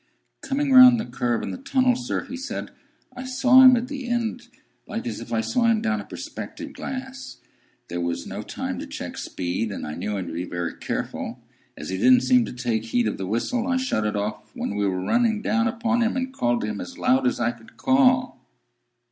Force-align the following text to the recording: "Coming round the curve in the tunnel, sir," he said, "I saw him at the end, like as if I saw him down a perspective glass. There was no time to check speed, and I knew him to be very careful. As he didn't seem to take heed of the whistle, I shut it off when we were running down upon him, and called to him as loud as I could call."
"Coming 0.41 0.71
round 0.73 0.99
the 0.99 1.05
curve 1.05 1.43
in 1.43 1.51
the 1.51 1.59
tunnel, 1.59 1.95
sir," 1.95 2.23
he 2.25 2.35
said, 2.35 2.71
"I 3.15 3.23
saw 3.23 3.61
him 3.61 3.75
at 3.75 3.87
the 3.87 4.09
end, 4.09 4.47
like 4.87 5.05
as 5.05 5.19
if 5.19 5.31
I 5.31 5.41
saw 5.41 5.65
him 5.65 5.79
down 5.79 6.01
a 6.01 6.05
perspective 6.05 6.73
glass. 6.73 7.37
There 7.87 8.01
was 8.01 8.25
no 8.25 8.41
time 8.41 8.79
to 8.79 8.87
check 8.87 9.15
speed, 9.15 9.71
and 9.71 9.85
I 9.85 9.93
knew 9.93 10.17
him 10.17 10.25
to 10.25 10.33
be 10.33 10.43
very 10.45 10.73
careful. 10.75 11.39
As 11.77 11.89
he 11.89 11.97
didn't 11.97 12.21
seem 12.23 12.45
to 12.45 12.51
take 12.53 12.85
heed 12.85 13.07
of 13.07 13.19
the 13.19 13.27
whistle, 13.27 13.67
I 13.67 13.77
shut 13.77 14.07
it 14.07 14.15
off 14.15 14.49
when 14.55 14.73
we 14.75 14.87
were 14.87 15.03
running 15.05 15.43
down 15.43 15.67
upon 15.67 16.01
him, 16.01 16.17
and 16.17 16.33
called 16.33 16.61
to 16.61 16.67
him 16.67 16.81
as 16.81 16.97
loud 16.97 17.27
as 17.27 17.39
I 17.39 17.51
could 17.51 17.77
call." 17.77 18.41